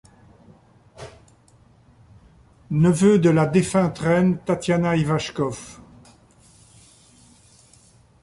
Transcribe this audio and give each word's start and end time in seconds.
Neuveux 2.71 3.19
de 3.19 3.29
la 3.29 3.45
défunte 3.45 3.99
reine 3.99 4.39
Tatiana 4.39 4.95
Ivashkov. 4.95 5.79